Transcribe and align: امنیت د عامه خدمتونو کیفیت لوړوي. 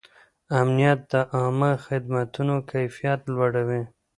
امنیت 0.59 0.99
د 1.11 1.13
عامه 1.35 1.71
خدمتونو 1.85 2.55
کیفیت 2.71 3.19
لوړوي. 3.33 3.83